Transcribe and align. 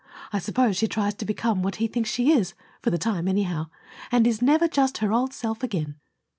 I 0.33 0.39
suppose 0.39 0.77
she 0.77 0.87
tries 0.87 1.13
to 1.13 1.25
become 1.25 1.61
what 1.61 1.75
he 1.75 1.85
thinks 1.85 2.09
she 2.09 2.31
is, 2.31 2.55
for 2.81 2.89
the 2.89 2.97
time 2.97 3.27
anyhow, 3.27 3.67
and 4.11 4.25
is 4.25 4.41
never 4.41 4.67
just 4.67 4.97
her 4.97 5.13
old 5.13 5.31
self 5.31 5.61
again." 5.61 5.93